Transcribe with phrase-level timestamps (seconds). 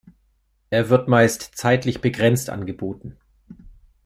[0.71, 3.17] Er wird meist zeitlich begrenzt angeboten.